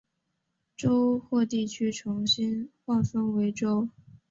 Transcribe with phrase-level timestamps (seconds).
[0.75, 3.87] 州或地区重新划分为州。